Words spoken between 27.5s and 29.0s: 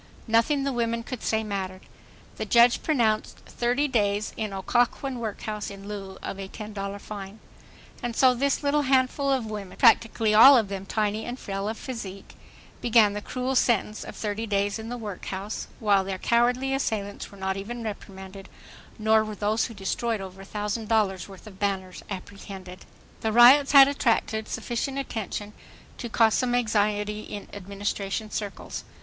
Administration circles.